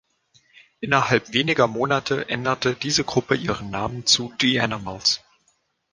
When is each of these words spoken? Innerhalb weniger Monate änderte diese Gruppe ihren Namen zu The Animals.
Innerhalb 0.79 1.31
weniger 1.33 1.67
Monate 1.67 2.27
änderte 2.27 2.73
diese 2.73 3.03
Gruppe 3.03 3.35
ihren 3.35 3.69
Namen 3.69 4.07
zu 4.07 4.33
The 4.41 4.59
Animals. 4.59 5.21